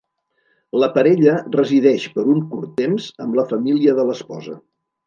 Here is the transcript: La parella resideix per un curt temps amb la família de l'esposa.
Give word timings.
La 0.83 0.89
parella 0.95 1.35
resideix 1.57 2.09
per 2.17 2.27
un 2.35 2.43
curt 2.55 2.75
temps 2.83 3.13
amb 3.27 3.41
la 3.43 3.47
família 3.55 3.99
de 4.03 4.09
l'esposa. 4.11 4.61